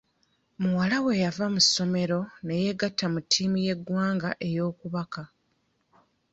Muwala 0.61 0.97
we 1.05 1.11
yava 1.23 1.45
mu 1.53 1.61
ssomero 1.65 2.19
ne 2.45 2.55
yeegatta 2.63 3.05
ku 3.13 3.19
ttiimu 3.23 3.57
y'eggwanga 3.67 4.29
ey'okubaka. 4.47 5.23